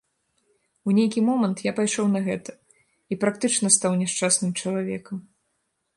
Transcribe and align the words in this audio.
У 0.89 0.93
нейкі 0.99 1.19
момант 1.27 1.61
я 1.69 1.73
пайшоў 1.81 2.09
на 2.15 2.21
гэта, 2.29 2.51
і 3.13 3.21
практычна 3.25 3.67
стаў 3.79 3.91
няшчасным 4.03 4.51
чалавекам. 4.63 5.17